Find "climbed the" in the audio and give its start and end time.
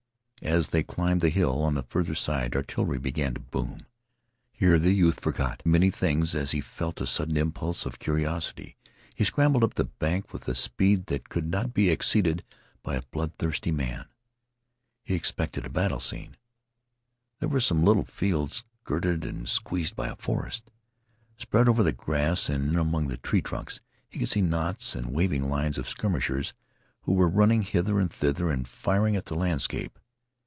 0.81-1.29